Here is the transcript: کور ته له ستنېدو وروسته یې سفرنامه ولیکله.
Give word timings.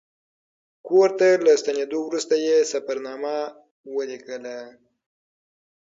کور 0.87 1.09
ته 1.19 1.27
له 1.45 1.53
ستنېدو 1.61 1.99
وروسته 2.05 2.35
یې 2.45 2.57
سفرنامه 2.71 3.35
ولیکله. 3.95 4.57